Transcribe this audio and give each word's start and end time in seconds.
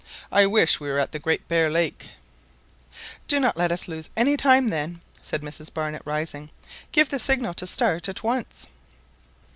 I 0.31 0.47
wish 0.47 0.79
we 0.79 0.87
were 0.89 0.97
at 0.97 1.11
the 1.11 1.19
Great 1.19 1.47
Bear 1.47 1.69
Lake!" 1.69 2.09
"Do 3.27 3.39
not 3.39 3.55
let 3.55 3.71
us 3.71 3.87
lose 3.87 4.09
any 4.17 4.35
time, 4.35 4.69
then," 4.69 5.01
said 5.21 5.43
Mrs 5.43 5.71
Barnett, 5.71 6.01
rising; 6.05 6.49
"give 6.91 7.09
the 7.09 7.19
signal 7.19 7.53
to 7.53 7.67
start 7.67 8.09
at 8.09 8.23
once." 8.23 8.67